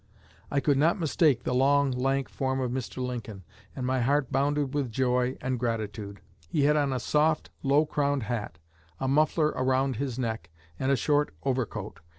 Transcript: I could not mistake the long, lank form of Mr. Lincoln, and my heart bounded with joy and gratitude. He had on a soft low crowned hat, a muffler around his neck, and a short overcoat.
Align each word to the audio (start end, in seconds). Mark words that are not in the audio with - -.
I 0.49 0.59
could 0.61 0.79
not 0.79 0.99
mistake 0.99 1.43
the 1.43 1.53
long, 1.53 1.91
lank 1.91 2.27
form 2.27 2.59
of 2.59 2.71
Mr. 2.71 3.05
Lincoln, 3.05 3.43
and 3.75 3.85
my 3.85 3.99
heart 4.01 4.31
bounded 4.31 4.73
with 4.73 4.91
joy 4.91 5.37
and 5.41 5.59
gratitude. 5.59 6.21
He 6.49 6.63
had 6.63 6.75
on 6.75 6.91
a 6.91 6.99
soft 6.99 7.51
low 7.61 7.85
crowned 7.85 8.23
hat, 8.23 8.57
a 8.99 9.07
muffler 9.07 9.49
around 9.49 9.97
his 9.97 10.17
neck, 10.17 10.49
and 10.79 10.91
a 10.91 10.95
short 10.95 11.35
overcoat. 11.43 11.99